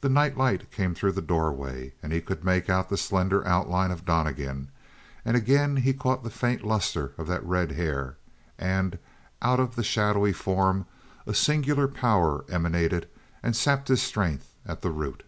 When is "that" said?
7.28-7.46